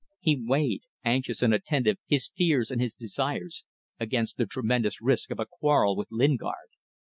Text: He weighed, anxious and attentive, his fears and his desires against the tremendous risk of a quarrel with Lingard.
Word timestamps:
He 0.19 0.41
weighed, 0.43 0.81
anxious 1.05 1.43
and 1.43 1.53
attentive, 1.53 1.99
his 2.07 2.31
fears 2.35 2.71
and 2.71 2.81
his 2.81 2.95
desires 2.95 3.65
against 3.99 4.37
the 4.37 4.47
tremendous 4.47 4.99
risk 4.99 5.29
of 5.29 5.39
a 5.39 5.45
quarrel 5.45 5.95
with 5.95 6.07
Lingard. 6.09 6.71